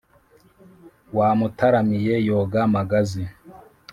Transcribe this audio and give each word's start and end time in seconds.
Wamutaramiye 1.17 2.15
yoga 2.29 2.61
magazi 2.75 3.23